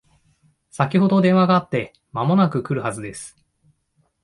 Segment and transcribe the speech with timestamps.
[0.71, 3.37] 先ほど電話があって間もなく来るはずです